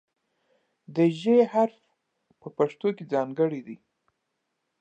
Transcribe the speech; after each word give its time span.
د 0.95 0.97
"ژ" 1.19 1.21
حرف 1.53 1.79
په 2.41 2.47
پښتو 2.57 2.87
کې 2.95 3.03
ځانګړی 3.13 3.61
دی. 3.67 3.77